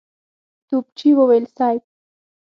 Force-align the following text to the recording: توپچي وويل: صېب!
توپچي 0.67 1.09
وويل: 1.17 1.45
صېب! 1.55 1.81